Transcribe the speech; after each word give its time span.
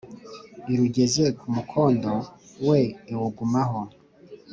Irugeze 0.71 1.23
ku 1.39 1.45
mukondo 1.55 2.11
we 2.67 2.79
iwugumaho 3.11 3.81